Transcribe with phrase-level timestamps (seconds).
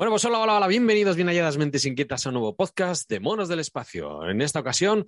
[0.00, 3.20] Bueno, pues hola, hola, hola, bienvenidos, bien halladas mentes inquietas a un nuevo podcast de
[3.20, 4.26] Monos del Espacio.
[4.30, 5.04] En esta ocasión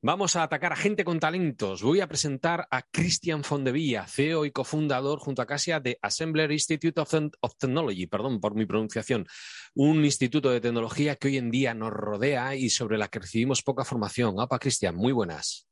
[0.00, 1.82] vamos a atacar a gente con talentos.
[1.82, 6.98] Voy a presentar a Christian Fondevilla, CEO y cofundador junto a Casia de Assembler Institute
[6.98, 7.12] of,
[7.58, 9.26] Technology, perdón por mi pronunciación,
[9.74, 13.62] un instituto de tecnología que hoy en día nos rodea y sobre la que recibimos
[13.62, 14.40] poca formación.
[14.40, 15.68] Apa, Cristian, muy buenas.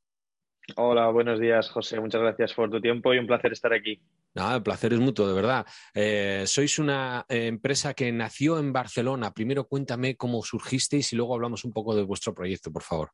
[0.75, 1.99] Hola, buenos días, José.
[1.99, 3.99] Muchas gracias por tu tiempo y un placer estar aquí.
[4.35, 5.65] Nada, el placer es mutuo, de verdad.
[5.93, 9.33] Eh, sois una eh, empresa que nació en Barcelona.
[9.33, 13.11] Primero cuéntame cómo surgisteis y luego hablamos un poco de vuestro proyecto, por favor.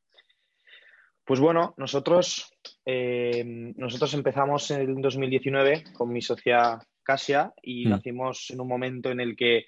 [1.24, 2.52] Pues bueno, nosotros,
[2.86, 3.44] eh,
[3.76, 7.90] nosotros empezamos en 2019 con mi socia Casia y Mm.
[7.90, 9.66] nacimos en un momento en el que,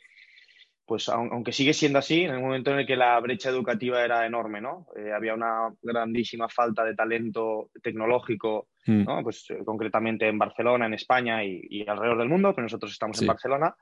[0.87, 4.03] pues aun- aunque sigue siendo así, en el momento en el que la brecha educativa
[4.03, 4.87] era enorme, ¿no?
[4.95, 9.03] Eh, había una grandísima falta de talento tecnológico Mm.
[9.03, 9.21] ¿no?
[9.21, 13.17] Pues eh, concretamente en Barcelona, en España y, y alrededor del mundo, pero nosotros estamos
[13.17, 13.25] Sí.
[13.25, 13.75] en Barcelona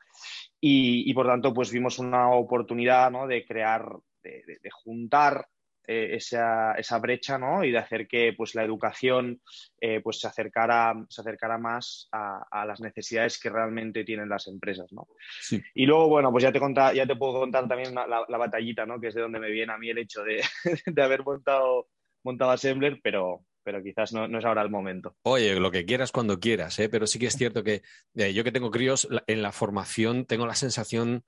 [0.60, 3.28] y, y, por tanto pues vimos una oportunidad ¿no?
[3.28, 3.86] de crear,
[4.24, 5.46] de, de- de juntar
[5.88, 7.64] eh, esa, esa brecha ¿no?
[7.64, 9.42] y de hacer que pues la educación
[9.80, 14.48] eh, pues se acercara, se acercara más a, a las necesidades que realmente tienen las
[14.48, 15.08] empresas, ¿no?
[15.42, 15.62] Sí.
[15.74, 19.00] Y luego, bueno, pues ya te, conta- ya te puedo contar también la, batallita, ¿no?
[19.00, 20.42] Que es de donde me viene a mí el hecho de,
[20.86, 21.88] de haber montado,
[22.24, 25.16] montado Assembler, pero, pero quizás no, no es ahora el momento.
[25.24, 26.90] Oye, lo que quieras cuando quieras, ¿eh?
[26.90, 27.82] pero sí que es cierto que
[28.16, 31.24] eh, yo que tengo críos, en la formación tengo la sensación,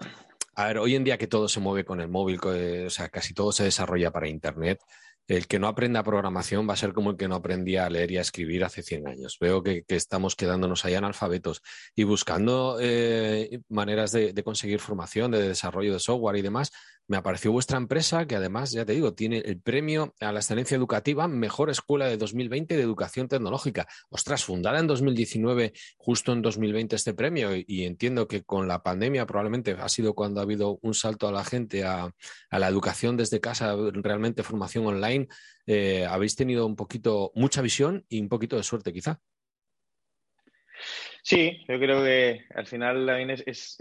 [0.58, 3.10] a ver, hoy en día que todo se mueve con el móvil, eh, o sea,
[3.10, 4.80] casi todo se desarrolla para Internet,
[5.28, 8.10] el que no aprenda programación va a ser como el que no aprendía a leer
[8.12, 9.38] y a escribir hace 100 años.
[9.40, 11.62] Veo que, estamos quedándonos ahí analfabetos
[11.96, 16.72] y buscando eh, maneras de conseguir formación, de desarrollo de software y demás.
[17.10, 20.76] Me apareció vuestra empresa que además, ya te digo, tiene el premio a la excelencia
[20.76, 23.88] educativa Mejor Escuela de 2020 de Educación Tecnológica.
[24.10, 29.26] Ostras, fundada en 2019, justo en 2020 este premio y, entiendo que con la pandemia
[29.26, 32.12] probablemente ha sido cuando ha habido un salto a la gente a,
[32.52, 35.30] la educación desde casa, realmente formación online.
[35.66, 39.22] Eh, habéis tenido un poquito, mucha visión y un poquito de suerte quizá.
[41.24, 43.10] Sí, yo creo que al final
[43.46, 43.78] es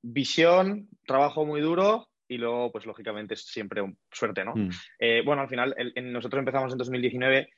[0.00, 4.54] visión, trabajo muy duro y luego, pues lógicamente, es siempre un- suerte, ¿no?
[4.54, 4.70] Mm.
[5.00, 7.50] Eh, bueno, al final, el- nosotros empezamos en 2019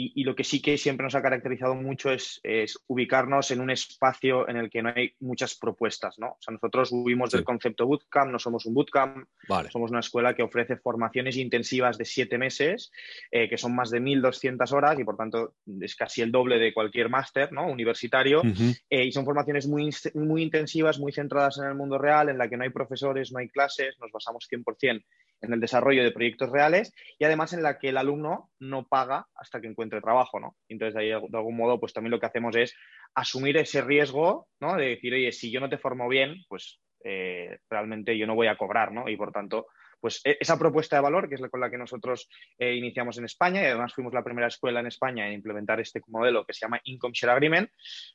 [0.00, 3.60] y, y lo que sí que siempre nos ha caracterizado mucho es, es ubicarnos en
[3.60, 6.28] un espacio en el que no hay muchas propuestas, ¿no?
[6.28, 7.36] O sea, nosotros huimos Sí.
[7.38, 9.70] del concepto bootcamp, no somos un bootcamp, Vale.
[9.70, 12.92] somos una escuela que ofrece formaciones intensivas de siete meses,
[13.32, 16.72] eh, que son más de 1.200 horas y por tanto es casi el doble de
[16.72, 17.66] cualquier máster ¿no?
[17.66, 18.42] universitario.
[18.88, 22.48] Eh, y son formaciones muy, muy intensivas, muy centradas en el mundo real, en la
[22.48, 25.02] que no hay profesores, no hay clases, nos basamos 100%
[25.40, 29.26] en el desarrollo de proyectos reales y además en la que el alumno no paga
[29.34, 30.56] hasta que encuentre trabajo, ¿no?
[30.68, 32.74] Entonces, de, ahí, de algún modo, pues también lo que hacemos es
[33.14, 34.76] asumir ese riesgo, ¿no?
[34.76, 38.48] De decir, oye, si yo no te formo bien, pues eh, realmente yo no voy
[38.48, 39.08] a cobrar, ¿no?
[39.08, 39.66] Y por tanto,
[40.00, 42.28] pues e- esa propuesta de valor, que es la con la que nosotros
[42.58, 46.00] eh, iniciamos en España y además fuimos la primera escuela en España en implementar este
[46.08, 47.70] modelo que se llama Income Share Agreement,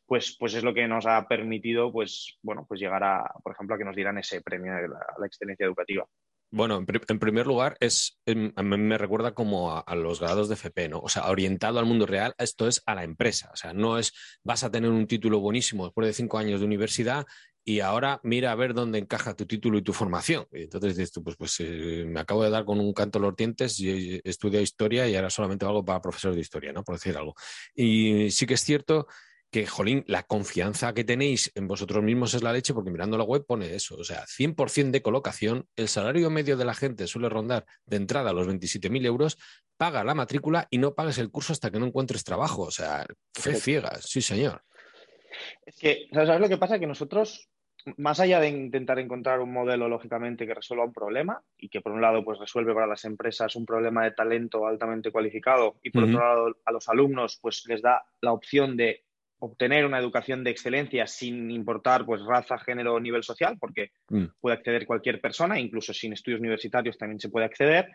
[0.06, 3.76] pues, pues es lo que nos ha permitido, pues, bueno, pues llegar a, por ejemplo,
[3.76, 6.06] a que nos dieran ese premio de la, a la excelencia educativa.
[6.54, 10.50] Bueno, en, en primer lugar, es, em, a mí me recuerda como a, los grados
[10.50, 11.00] de FP, ¿no?
[11.00, 13.50] O sea, orientado al mundo real, esto es a la empresa.
[13.52, 16.68] O sea, no es vas a tener un título buenísimo después de cinco años de
[16.68, 17.26] universidad
[17.64, 20.46] y ahora mira a ver dónde encaja tu título y tu formación.
[20.52, 23.36] Entonces dices tú, pues, pues eh, me acabo de dar con un canto a los
[23.36, 26.84] dientes y he estudiado historia y ahora solamente valgo para profesor de historia, ¿no?
[26.84, 27.34] Por decir algo.
[27.74, 29.08] Y sí que es cierto
[29.54, 33.24] que, jolín, la confianza que tenéis en vosotros mismos es la leche, porque mirando la
[33.24, 37.30] web pone eso, o sea, 100% de colocación, el salario medio de la gente suele
[37.30, 39.38] rondar de entrada los 27.000 euros,
[39.78, 43.06] paga la matrícula y no pagues el curso hasta que no encuentres trabajo, o sea,
[43.32, 44.64] fe ciega, sí señor.
[45.64, 46.80] Es que, ¿sabes lo que pasa?
[46.80, 47.48] Que nosotros,
[47.98, 51.92] más allá de intentar encontrar un modelo, lógicamente, que resuelva un problema y que, por
[51.92, 56.06] un lado, pues resuelve para las empresas un problema de talento altamente cualificado y, por
[56.06, 59.04] otro lado, a los alumnos, pues les da la opción de
[59.46, 64.26] obtener una educación de excelencia sin importar pues raza, género o nivel social, porque Mm.
[64.40, 67.90] puede acceder cualquier persona, incluso sin estudios universitarios también se puede acceder,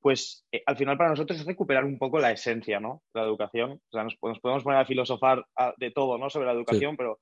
[0.00, 3.02] pues eh, al final para nosotros es recuperar un poco la esencia, ¿no?
[3.14, 3.72] De la educación.
[3.72, 6.30] O sea, nos, nos podemos poner a filosofar a- de todo, ¿no?
[6.30, 7.20] Sobre la educación, pero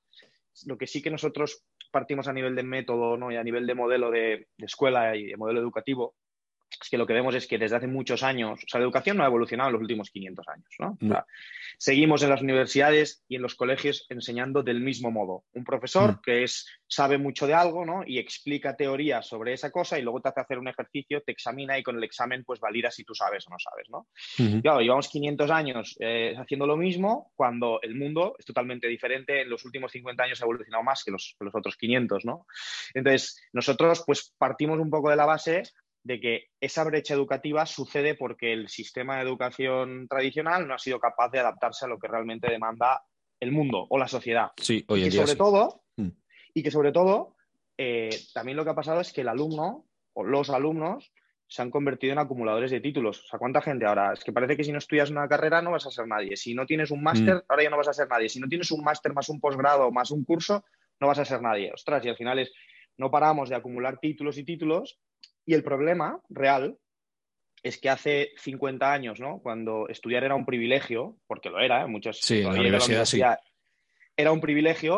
[0.65, 3.31] lo que sí que nosotros partimos a nivel de método ¿no?
[3.31, 6.15] y a nivel de modelo de, escuela y de modelo educativo,
[6.69, 9.17] es que lo que vemos es que desde hace muchos años, o sea, la educación
[9.17, 11.25] no ha evolucionado en los últimos 500 años, ¿no?
[11.79, 15.43] seguimos en las universidades y en los colegios enseñando del mismo modo.
[15.53, 16.21] Un profesor mm.
[16.23, 18.01] que es, sabe mucho de algo, ¿no?
[18.05, 21.77] Y explica teorías sobre esa cosa y luego te hace hacer un ejercicio, te examina
[21.77, 24.07] y con el examen pues valida si tú sabes o no sabes, ¿no?
[24.61, 29.41] Claro, llevamos 500 años eh, haciendo lo mismo cuando el mundo es totalmente diferente.
[29.41, 32.47] En los últimos 50 años ha evolucionado más que los, que los otros 500, ¿no?
[32.93, 35.63] Entonces, nosotros pues partimos un poco de la base
[36.07, 41.01] de que esa brecha educativa sucede porque el sistema de educación tradicional no ha sido
[41.01, 43.01] capaz de adaptarse a lo que realmente demanda
[43.41, 44.51] el mundo o la sociedad.
[44.55, 46.07] Sí, hoy en y sobre todo, mm.
[46.53, 47.35] Y que sobre todo,
[47.77, 51.11] eh, también lo que ha pasado es que el alumno o los alumnos
[51.45, 53.25] se han convertido en acumuladores de títulos.
[53.25, 54.13] O sea, ¿cuánta gente ahora?
[54.13, 56.37] Es que parece que si no estudias una carrera no vas a ser nadie.
[56.37, 57.41] Si no tienes un máster, mm.
[57.49, 58.29] ahora ya no vas a ser nadie.
[58.29, 60.63] Si no tienes un máster más un posgrado más un curso,
[61.01, 61.71] no vas a ser nadie.
[61.73, 62.51] Ostras, y al final es,
[62.97, 64.99] no paramos de acumular títulos y títulos
[65.47, 66.77] y el problema real
[67.63, 69.39] es que hace 50 años, ¿no?
[69.39, 71.87] Cuando estudiar era un privilegio, porque lo era, ¿eh?
[71.87, 73.39] muchas sí, la universidad,
[74.15, 74.97] era un privilegio,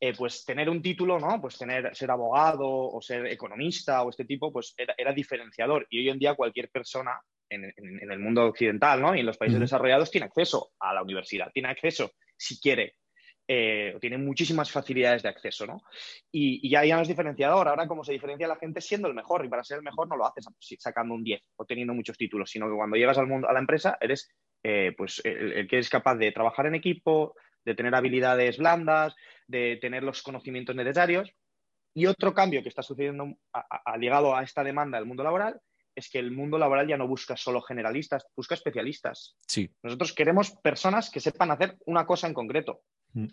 [0.00, 1.40] eh, pues tener un título, ¿no?
[1.40, 5.86] Pues tener, ser abogado o ser economista o este tipo, pues era, diferenciador.
[5.90, 9.16] Y hoy en día cualquier persona en, el mundo occidental, ¿no?
[9.16, 12.94] Y en los países desarrollados tiene acceso a la universidad, tiene acceso, si quiere,
[13.50, 15.80] eh, tienen muchísimas facilidades de acceso, ¿no?
[16.30, 17.66] Y, ya, ya no es diferenciador.
[17.66, 20.18] Ahora, como se diferencia la gente siendo el mejor, y para ser el mejor no
[20.18, 20.46] lo haces
[20.78, 23.60] sacando un 10 o teniendo muchos títulos, sino que cuando llegas al mundo, a la
[23.60, 24.30] empresa, eres
[24.62, 27.34] eh, pues el, que es capaz de trabajar en equipo,
[27.64, 29.14] de tener habilidades blandas,
[29.46, 31.32] de tener los conocimientos necesarios.
[31.94, 33.38] Y otro cambio que está sucediendo
[33.98, 35.58] ligado a esta demanda del mundo laboral
[35.94, 39.36] es que el mundo laboral ya no busca solo generalistas, busca especialistas.
[39.46, 39.68] Sí.
[39.82, 42.82] Nosotros queremos personas que sepan hacer una cosa en concreto.
[43.12, 43.28] Mm.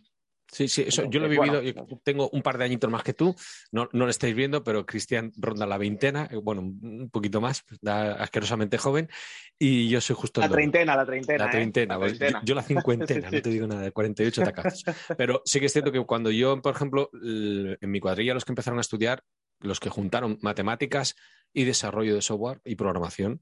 [0.51, 1.61] Sí, sí, eso yo lo he vivido.
[2.03, 3.35] tengo un par de añitos más que tú,
[3.71, 7.63] no, no lo estáis viendo, pero Cristian ronda la veintena, eh, bueno, un poquito más,
[7.83, 9.09] asquerosamente joven,
[9.57, 10.41] y yo soy justo.
[10.41, 11.45] La treintena, la treintena.
[11.45, 14.83] La treintena, pues, Yo, la cincuentena, no te digo nada, de 48 tacazos.
[15.17, 18.51] Pero sí que es cierto que cuando yo, por ejemplo, en mi cuadrilla, los que
[18.51, 19.23] empezaron a estudiar,
[19.59, 21.15] los que juntaron matemáticas
[21.53, 23.41] y desarrollo de software y programación,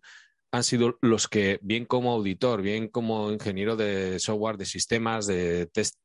[0.52, 5.66] han sido los que, bien como auditor, bien como ingeniero de software, de sistemas, de
[5.66, 5.98] test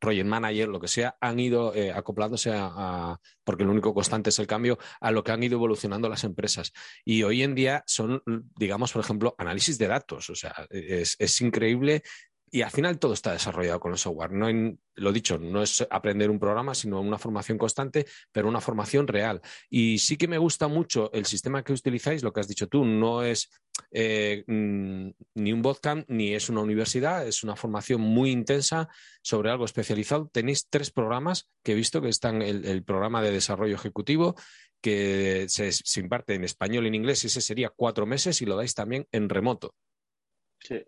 [0.00, 4.38] project manager, lo que sea, han ido eh, acoplándose a, porque lo único constante es
[4.38, 6.72] el cambio, a lo que han ido evolucionando las empresas.
[7.04, 8.22] Y hoy en día son,
[8.58, 10.30] digamos, por ejemplo, análisis de datos.
[10.30, 12.02] O sea, es, es increíble
[12.50, 14.32] y al final todo está desarrollado con el software.
[14.32, 14.48] No
[14.94, 19.40] lo dicho, no es aprender un programa, sino una formación constante, pero una formación real.
[19.68, 22.84] Y sí que me gusta mucho el sistema que utilizáis, lo que has dicho tú,
[22.84, 23.50] no es
[23.92, 28.88] eh, mm, ni un bootcamp ni es una universidad, es una formación muy intensa
[29.22, 30.28] sobre algo especializado.
[30.32, 34.36] Tenéis tres programas que he visto que están el, el programa de desarrollo ejecutivo,
[34.80, 38.56] que se, se imparte en español y en inglés, ese sería cuatro meses y lo
[38.56, 39.74] dais también en remoto.
[40.58, 40.82] Sí.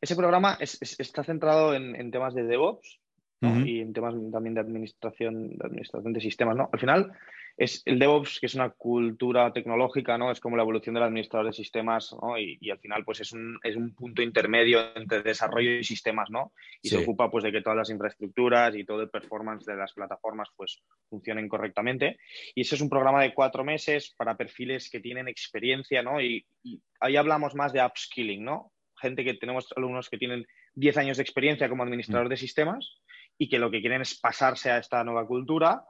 [0.00, 3.00] Ese programa está centrado en, temas de DevOps
[3.40, 6.56] y en temas también de administración, de administración de sistemas.
[6.56, 6.70] ¿no?
[6.72, 7.12] Al final,
[7.58, 10.30] es el DevOps, que es una cultura tecnológica, ¿no?
[10.30, 12.38] Es como la evolución del administrador de sistemas, ¿no?
[12.38, 16.52] Y, al final, pues es un, es un, punto intermedio entre desarrollo y sistemas, ¿no?
[16.80, 19.92] Y se ocupa, pues, de que todas las infraestructuras y todo el performance de las
[19.92, 22.18] plataformas, pues, funcionen correctamente.
[22.54, 26.20] Y ese es un programa de cuatro meses para perfiles que tienen experiencia, ¿no?
[26.20, 28.72] Y, y ahí hablamos más de upskilling, ¿no?
[29.00, 32.30] gente que tenemos alumnos que tienen 10 años de experiencia como administrador mm.
[32.30, 32.98] de sistemas
[33.38, 35.84] y que lo que quieren es pasarse a esta nueva cultura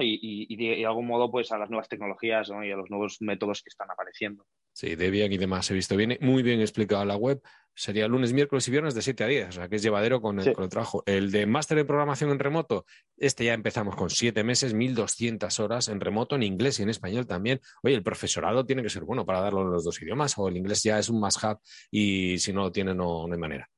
[0.00, 3.68] y, de, algún modo pues a las nuevas tecnologías y a los nuevos métodos que
[3.68, 4.46] están apareciendo.
[4.72, 5.96] Sí, Debian y demás he visto.
[5.96, 7.40] Viene muy bien explicado la web.
[7.76, 10.38] Sería lunes, miércoles y viernes de 7 a 10, o sea que es llevadero con
[10.38, 11.02] el, trabajo.
[11.06, 15.88] El de máster de programación en remoto, este ya empezamos con 7 meses, 1200 horas
[15.88, 17.60] en remoto, en inglés y en español también.
[17.82, 20.56] Oye, el profesorado tiene que ser bueno para darlo en los dos idiomas, o el
[20.56, 21.58] inglés ya es un must-have
[21.90, 23.68] y si no lo tiene no, no hay manera.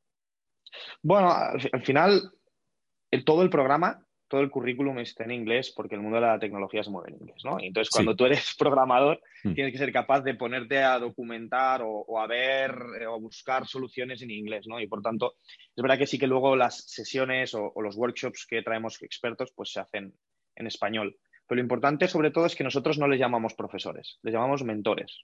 [1.02, 2.32] Bueno, al, final
[3.24, 6.82] todo el programa, todo el currículum está en inglés porque el mundo de la tecnología
[6.82, 7.58] se mueve en inglés, ¿no?
[7.60, 9.54] entonces, cuando tú eres programador, mm.
[9.54, 13.66] tienes que ser capaz de ponerte a documentar o, a ver eh, o a buscar
[13.66, 14.80] soluciones en inglés, ¿no?
[14.80, 15.36] Y por tanto,
[15.74, 19.72] es verdad que sí que luego las sesiones o, los workshops que traemos expertos, pues
[19.72, 20.14] se hacen
[20.56, 21.16] en español.
[21.46, 25.20] Pero lo importante, sobre todo, es que nosotros no les llamamos profesores, les llamamos mentores.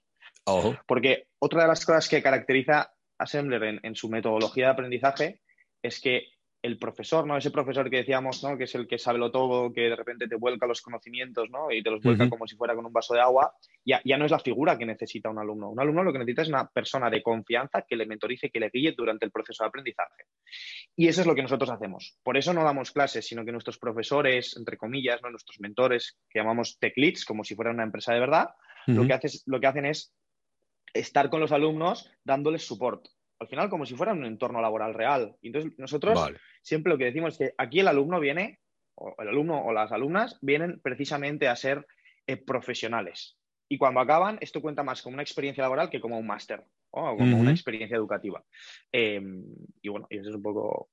[0.87, 5.41] Porque otra de las cosas que caracteriza a Assembler en su metodología de aprendizaje
[5.81, 6.32] es que
[6.63, 7.37] el profesor, ¿no?
[7.37, 8.57] Ese profesor que decíamos, ¿no?
[8.57, 11.69] Que es el que sabe lo todo, que de repente te vuelca los conocimientos, ¿no?
[11.69, 13.53] Y te los vuelca como si fuera con un vaso de agua,
[13.85, 15.69] ya, ya no es la figura que necesita un alumno.
[15.69, 18.69] Un alumno lo que necesita es una persona de confianza que le mentorice, que le
[18.69, 20.23] guíe durante el proceso de aprendizaje.
[20.95, 22.17] Y eso es lo que nosotros hacemos.
[22.23, 25.31] Por eso no damos clases, sino que nuestros profesores, entre comillas, ¿no?
[25.31, 28.51] nuestros mentores, que llamamos tech leads, como si fuera una empresa de verdad,
[28.87, 30.13] lo, que lo que hacen es
[30.93, 33.09] estar con los alumnos dándoles soporte
[33.43, 35.35] al final como si fuera un entorno laboral real.
[35.41, 36.31] Y entonces nosotros
[36.61, 38.59] siempre lo que decimos es que aquí el alumno viene,
[38.95, 41.85] o el alumno o las alumnas vienen precisamente a ser
[42.27, 43.37] eh, profesionales.
[43.69, 47.17] Y cuando acaban, esto cuenta más como una experiencia laboral que como un máster o
[47.17, 48.43] como una experiencia educativa.
[48.91, 49.43] Em,
[49.81, 50.89] y bueno, y eso es un poco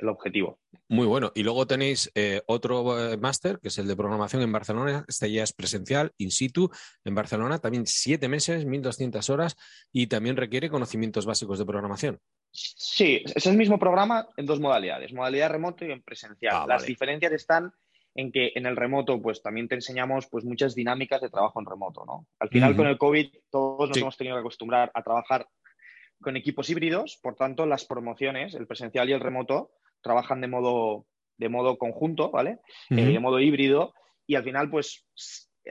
[0.00, 0.58] el objetivo.
[0.88, 1.32] Muy bueno.
[1.34, 5.04] Y luego tenéis eh, otro eh, máster, que es el de programación en Barcelona.
[5.06, 6.70] Este ya es presencial, in situ,
[7.04, 7.58] en Barcelona.
[7.58, 9.56] También siete meses, 1.200 horas
[9.92, 12.18] y también requiere conocimientos básicos de programación.
[12.52, 16.54] Sí, es el mismo programa en dos modalidades, modalidad remoto y en presencial.
[16.56, 17.72] Ah, Las diferencias están
[18.14, 21.66] en que en el remoto pues también te enseñamos pues muchas dinámicas de trabajo en
[21.66, 22.26] remoto, ¿no?
[22.40, 25.46] Al final con el COVID todos nos hemos tenido que acostumbrar a trabajar
[26.20, 29.70] con equipos híbridos, por tanto las promociones, el presencial y el remoto,
[30.02, 31.06] trabajan de modo,
[31.38, 32.58] de modo conjunto, ¿vale?
[32.90, 33.94] Eh, de modo híbrido
[34.26, 35.04] y al final, pues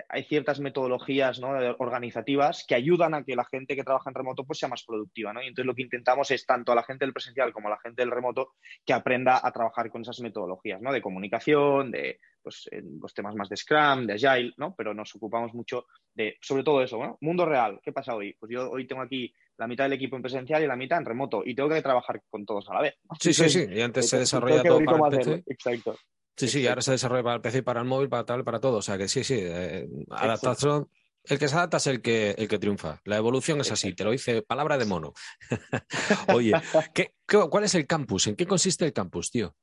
[0.08, 1.50] hay ciertas metodologías ¿no?
[1.80, 5.34] organizativas que ayudan a que la gente que trabaja en remoto pues, sea más productiva.
[5.34, 5.42] ¿no?
[5.42, 7.80] Y entonces lo que intentamos es tanto a la gente del presencial como a la
[7.80, 8.54] gente del remoto
[8.86, 10.92] que aprenda a trabajar con esas metodologías ¿no?
[10.94, 12.70] de comunicación, de pues,
[13.02, 14.76] los temas más de Scrum, de Agile, ¿no?
[14.76, 17.18] pero nos ocupamos mucho de, sobre todo eso, ¿no?
[17.22, 17.80] mundo real.
[17.84, 18.36] ¿Qué pasa hoy?
[18.40, 21.06] Pues yo hoy tengo aquí la mitad del equipo en presencial y la mitad en
[21.06, 21.44] remoto.
[21.46, 22.96] Y tengo que trabajar con todos a la vez.
[23.20, 23.66] Sí, sí, sí.
[23.70, 25.44] Y antes se desarrolla todo para el PC.
[25.48, 25.98] Exacto.
[26.38, 28.62] Sí, sí, ahora se desarrolla para el PC y para el móvil, para tal, para
[28.62, 28.78] todo.
[28.78, 29.36] O sea que sí, sí.
[29.38, 30.88] Eh, adaptación.
[31.26, 33.02] El que se adapta es el que, el que triunfa.
[33.04, 35.12] La evolución es así, te lo dice palabra de mono.
[36.34, 36.54] Oye,
[36.94, 38.28] ¿qué, cuál es el campus?
[38.28, 39.54] ¿En qué consiste el campus, tío?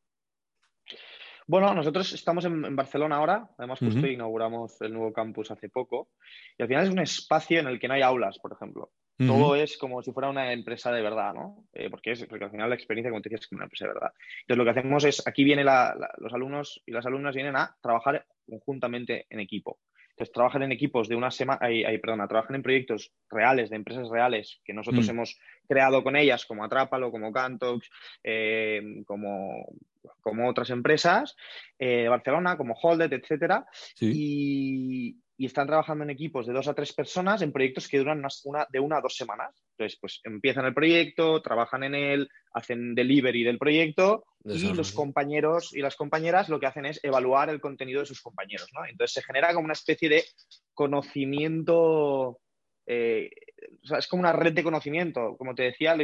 [1.46, 6.10] Bueno, nosotros estamos en, Barcelona ahora, además justo inauguramos el nuevo campus hace poco,
[6.58, 8.92] y al final es un espacio en el que no hay aulas, por ejemplo.
[9.18, 11.64] Todo es como si fuera una empresa de verdad, ¿no?
[11.73, 13.87] Eh, porque, es, porque al final la experiencia, como te decías, es como una empresa
[13.87, 14.12] de verdad.
[14.40, 15.66] Entonces, lo que hacemos es, aquí vienen
[16.18, 19.78] los alumnos y las alumnas vienen a trabajar conjuntamente en equipo.
[20.11, 24.08] Entonces, trabajan en equipos de una semana, ahí, perdona, trabajan en proyectos reales, de empresas
[24.08, 25.11] reales que nosotros mm.
[25.11, 27.90] hemos creado con ellas, como Atrápalo, como Cantox,
[28.25, 29.66] eh, como,
[30.23, 31.37] como otras empresas
[31.78, 33.66] eh, de Barcelona, como Holded, etcétera.
[34.00, 38.22] Y, y están trabajando en equipos de dos a tres personas en proyectos que duran
[38.44, 39.54] una, de una a dos semanas.
[39.72, 45.74] Entonces, pues empiezan el proyecto, trabajan en él, hacen delivery del proyecto y los compañeros
[45.74, 48.68] y las compañeras lo que hacen es evaluar el contenido de sus compañeros.
[48.72, 48.86] ¿no?
[48.86, 50.24] Entonces se genera como una especie de
[50.72, 52.38] conocimiento,
[52.86, 53.30] eh,
[53.82, 55.36] o sea, es como una red de conocimiento.
[55.36, 55.96] Como te decía,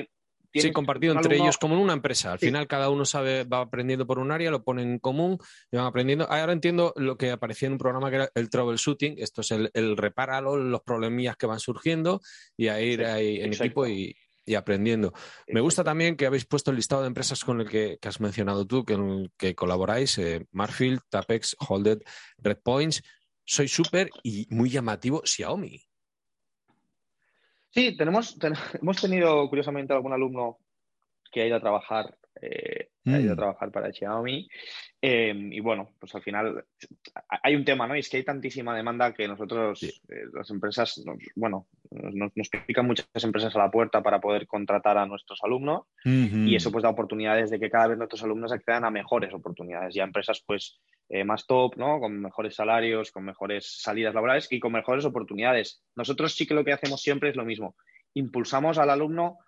[0.54, 2.32] Sí, compartido entre ellos como en una empresa.
[2.32, 5.38] Al final cada uno sabe, va aprendiendo por un área, lo ponen en común
[5.70, 6.30] y van aprendiendo.
[6.30, 9.16] Ahora entiendo lo que aparecía en un programa que era el troubleshooting.
[9.18, 12.20] Esto es el, el repáralo, los problemillas que van surgiendo
[12.56, 14.16] y a ir ahí en equipo y,
[14.56, 15.14] aprendiendo.
[15.46, 18.66] Me gusta también que habéis puesto el listado de empresas con el que, has mencionado
[18.66, 22.00] tú, que, que colaboráis, eh, Marfield, Tapex, Holded,
[22.36, 23.02] Redpoints.
[23.44, 25.82] Soy súper y muy llamativo Xiaomi.
[27.72, 28.38] Sí, tenemos,
[28.80, 30.58] hemos tenido curiosamente algún alumno
[31.30, 33.38] que ha ido a trabajar, eh, ha ido a mm.
[33.38, 34.48] trabajar para Xiaomi.
[35.00, 36.64] Em, y bueno, pues al final
[37.42, 37.96] hay un tema, ¿no?
[37.96, 39.92] Y es que hay tantísima demanda que nosotros, eh,
[40.32, 41.02] las empresas,
[41.34, 45.82] bueno, nos, nos, pican muchas empresas a la puerta para poder contratar a nuestros alumnos
[46.04, 49.94] y eso pues da oportunidades de que cada vez nuestros alumnos accedan a mejores oportunidades
[49.96, 51.98] y a empresas pues eh, más top, ¿no?
[52.00, 55.82] Con mejores salarios, con mejores salidas laborales y con mejores oportunidades.
[55.96, 57.74] Nosotros sí que lo que hacemos siempre es lo mismo.
[58.14, 59.38] Impulsamos al alumno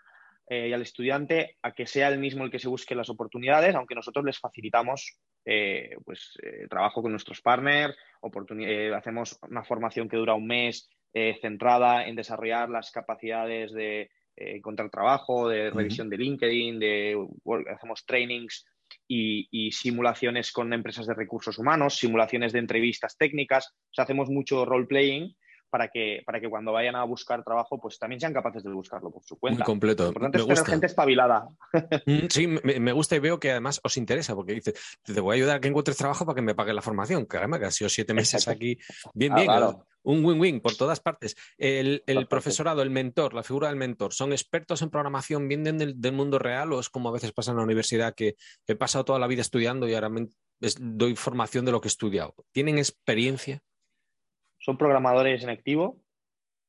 [0.48, 3.74] eh, y al estudiante a que sea el mismo el que se busque las oportunidades,
[3.74, 6.32] aunque nosotros les facilitamos eh, pues,
[6.68, 7.96] trabajo con nuestros partners,
[8.94, 10.88] hacemos una formación que dura un mes
[11.40, 17.16] centrada en desarrollar las capacidades de encontrar trabajo, de revisión de LinkedIn, de,
[17.72, 18.66] hacemos trainings
[19.06, 23.68] y, simulaciones con empresas de recursos humanos, simulaciones de entrevistas técnicas.
[23.68, 25.36] O sea, hacemos mucho role-playing
[25.75, 29.11] para que, para que cuando vayan a buscar trabajo, pues también sean capaces de buscarlo
[29.11, 29.64] por su cuenta.
[29.64, 30.04] Muy completo.
[30.04, 31.49] Lo importante es tener gente espabilada.
[32.07, 35.37] Mm, sí, me, gusta y veo que además os interesa, porque dice, te voy a
[35.37, 37.25] ayudar a que encuentres trabajo para que me pague la formación.
[37.25, 38.78] Caramba, que ha sido siete meses aquí.
[39.14, 39.50] Bien, ah, bien.
[40.04, 41.35] Un win-win por todas partes.
[41.59, 46.12] El, profesorado, el mentor, la figura del mentor, ¿son expertos en programación, vienen del, del,
[46.12, 48.37] mundo real o es como a veces pasa en la universidad que
[48.69, 50.11] he pasado toda la vida estudiando y ahora
[50.78, 52.35] doy formación de lo que he estudiado?
[52.52, 53.62] ¿Tienen experiencia?
[54.64, 56.00] Son programadores en activo.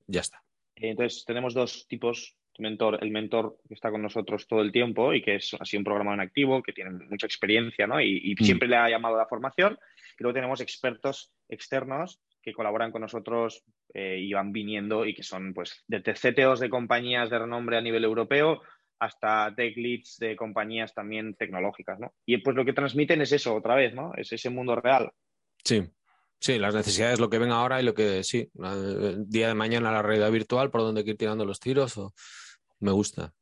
[0.07, 0.43] Ya está.
[0.75, 5.13] Eh, entonces, tenemos dos tipos mentor, el mentor que está con nosotros todo el tiempo
[5.13, 8.01] y que es así un programa en activo, que tiene mucha experiencia ¿no?
[8.01, 8.43] y, Mm.
[8.43, 9.77] siempre le ha llamado a la formación.
[10.17, 15.23] Y luego tenemos expertos externos que colaboran con nosotros eh, y van viniendo y que
[15.23, 18.61] son pues de CTOs de compañías de renombre a nivel europeo
[18.99, 22.13] hasta tech leads de compañías también tecnológicas, ¿no?
[22.25, 24.13] Y pues lo que transmiten es eso otra vez, ¿no?
[24.15, 25.11] Es ese mundo real.
[25.63, 25.83] Sí,
[26.45, 29.91] sí, las necesidades, lo que ven ahora y lo que sí, el día de mañana
[29.91, 32.13] la realidad virtual, por que ir tirando los tiros, o...
[32.79, 33.33] me gusta.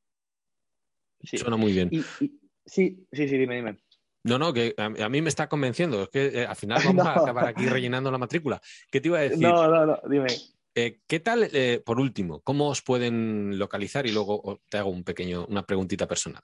[1.22, 1.38] Sí.
[1.38, 1.90] Suena muy bien.
[1.92, 3.78] Y, y- sí, sí, sí, dime, dime.
[4.26, 6.04] No, no, que a, a mí me está convenciendo.
[6.04, 7.22] Es que eh, al final vamos a No.
[7.24, 8.62] acabar aquí rellenando la matrícula.
[8.90, 9.40] ¿Qué te iba a decir?
[9.42, 10.28] No, no, no, dime.
[10.76, 14.08] Eh, ¿Qué tal, eh, por último, cómo os pueden localizar?
[14.08, 16.42] Y luego te hago un pequeño, una preguntita personal.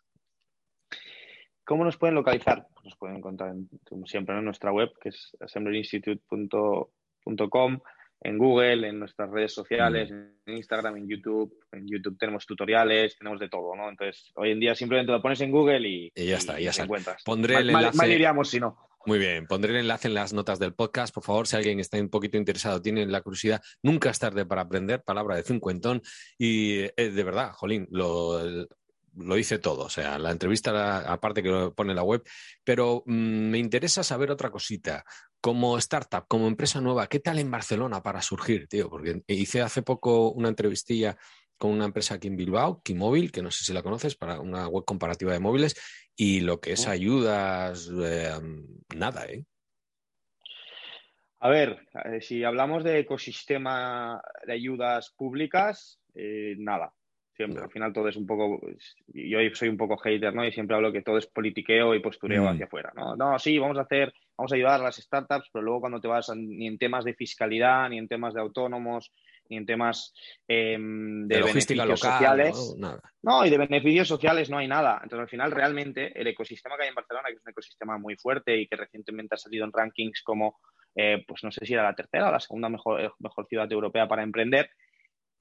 [1.70, 2.66] ¿Cómo nos pueden localizar?
[2.74, 4.40] Pues nos pueden encontrar, en- como siempre, ¿no?
[4.40, 7.80] en nuestra web, que es assemblyinstitute.com,
[8.22, 11.54] en Google, en nuestras redes sociales, en Instagram, en YouTube.
[11.72, 13.88] En YouTube tenemos tutoriales, tenemos de todo, ¿no?
[13.88, 16.78] Entonces, hoy en día simplemente lo pones en Google y, Y ya está, ya te
[16.78, 16.86] sale.
[16.88, 17.24] encuentras.
[17.24, 18.78] Pondré Mal- el mal- enlace- mal iríamos si no.
[19.06, 21.14] Muy bien, pondré el enlace en las notas del podcast.
[21.14, 24.64] Por favor, si alguien está un poquito interesado, tiene la curiosidad, nunca es tarde para
[24.64, 26.02] aprender, palabra de cincuentón.
[26.38, 28.68] Y eh, de verdad, Jolín, lo,
[29.20, 29.86] lo hice todo.
[29.86, 32.24] O sea, la entrevista, aparte que lo pone en la web,
[32.64, 35.04] pero mm, me interesa saber otra cosita.
[35.42, 38.90] Como startup, como empresa nueva, ¿qué tal en Barcelona para surgir, tío?
[38.90, 41.18] Porque hice hace poco una entrevistilla
[41.58, 44.68] con una empresa aquí en Bilbao, Kimóvil, que no sé si la conoces, para una
[44.68, 45.76] web comparativa de móviles,
[46.16, 48.32] y lo que es ayudas, eh,
[48.96, 49.46] nada, ¿eh?
[51.42, 56.94] A ver, eh, si hablamos de ecosistema de ayudas públicas, eh, nada.
[57.40, 57.64] Siempre, No.
[57.68, 60.44] al final todo es un poco, pues, yo soy un poco hater, ¿no?
[60.46, 62.48] Y siempre hablo que todo es politiqueo y postureo Mm.
[62.48, 63.16] hacia afuera, ¿no?
[63.16, 66.10] No, sí, vamos a hacer, vamos a ayudar a las startups, pero luego cuando te
[66.10, 69.14] vas a- ni en temas de fiscalidad, ni en temas de autónomos,
[69.50, 70.14] ni en temas
[70.50, 72.88] em, de, de logística beneficios local, sociales, ¿no?
[72.90, 73.02] nada.
[73.24, 74.96] no, y de beneficios sociales no hay nada.
[75.02, 78.18] Entonces, al final, realmente, el ecosistema que hay en Barcelona, que es un ecosistema muy
[78.18, 80.60] fuerte y que recientemente ha salido en rankings como,
[80.94, 83.72] eh, pues no sé si era la tercera o la segunda mejor, eh, mejor ciudad
[83.72, 84.70] europea para emprender,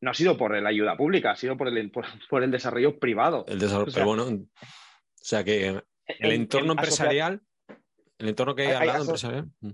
[0.01, 2.99] no ha sido por la ayuda pública, ha sido por el, por, por el desarrollo
[2.99, 3.45] privado.
[3.49, 4.39] El desarrollo, O sea, bueno, o
[5.15, 7.41] sea que el En- entorno empresarial,
[8.19, 9.49] el entorno que hay al lado empresarial.
[9.61, 9.71] mm.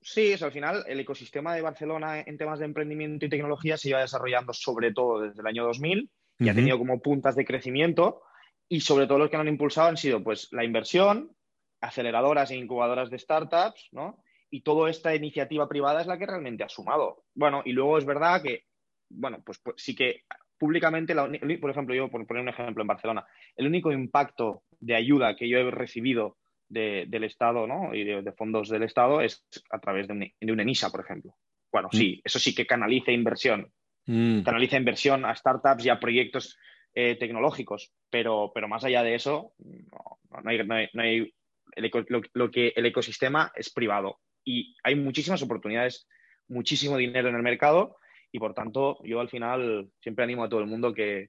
[0.00, 3.88] Sí, eso, al final el ecosistema de Barcelona en temas de emprendimiento y tecnología se
[3.90, 8.22] iba desarrollando sobre todo desde el año 2000 y ha tenido como puntas de crecimiento
[8.68, 11.34] y sobre todo los que lo han impulsado han sido pues la inversión,
[11.80, 14.22] aceleradoras e incubadoras de startups, ¿no?
[14.50, 17.24] Y toda esta iniciativa privada es la que realmente ha sumado.
[17.34, 18.64] Bueno, y luego es verdad que,
[19.10, 20.22] bueno, pues, pues sí que
[20.58, 21.28] públicamente, la
[21.60, 23.24] por ejemplo, yo por poner un ejemplo en Barcelona,
[23.56, 26.36] el único impacto de ayuda que yo he recibido
[26.68, 27.94] de- del Estado ¿no?
[27.94, 31.00] y de, de fondos del Estado es a través de un, de un ENISA, por
[31.00, 31.34] ejemplo.
[31.72, 33.72] Bueno, sí, eso sí que canaliza inversión,
[34.10, 34.40] Mm.
[34.42, 36.56] canaliza inversión a startups y a proyectos
[36.94, 41.34] eh, tecnológicos, pero, pero más allá de eso, no, no- hay, no hay-
[41.76, 46.08] el eco- lo, lo que el ecosistema es privado y hay muchísimas oportunidades,
[46.48, 47.96] muchísimo dinero en el mercado
[48.32, 51.28] y por tanto yo al final siempre animo a todo el mundo que,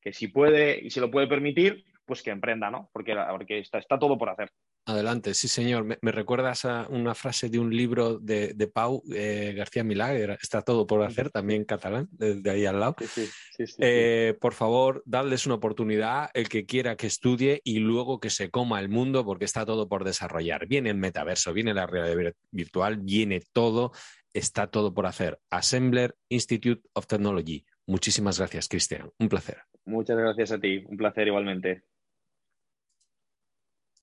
[0.00, 2.90] que si puede y se lo puede permitir, pues que emprenda, ¿no?
[2.92, 4.50] Porque, porque está, está todo por hacer.
[4.86, 5.84] Adelante, sí, señor.
[5.84, 10.36] Me, me recuerdas a una frase de un libro de, de Pau eh, García Milagre,
[10.42, 12.96] está todo por hacer, también catalán, desde ahí al lado.
[12.98, 17.78] Sí, sí, sí, Eh, por favor, dadles una oportunidad, el que quiera que estudie y
[17.78, 20.66] luego que se coma el mundo porque está todo por desarrollar.
[20.66, 23.92] Viene el metaverso, viene la realidad vir- virtual, viene todo,
[24.32, 25.40] está todo por hacer.
[25.50, 27.64] Assembler Institute of Technology.
[27.86, 29.10] Muchísimas gracias, Cristian.
[29.18, 29.58] Un placer.
[29.84, 31.84] Muchas gracias a ti, un placer igualmente.